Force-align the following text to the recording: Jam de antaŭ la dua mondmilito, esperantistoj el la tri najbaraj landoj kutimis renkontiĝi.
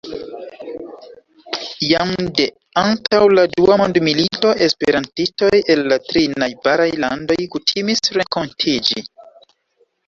Jam 1.89 2.13
de 2.39 2.47
antaŭ 2.83 3.19
la 3.35 3.43
dua 3.53 3.77
mondmilito, 3.83 4.55
esperantistoj 4.69 5.53
el 5.75 5.83
la 5.93 6.01
tri 6.09 6.25
najbaraj 6.45 6.91
landoj 7.07 7.41
kutimis 7.57 8.07
renkontiĝi. 8.21 9.09